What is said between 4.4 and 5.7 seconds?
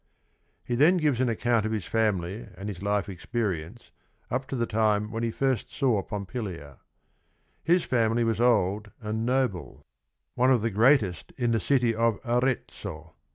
to t he time when h e first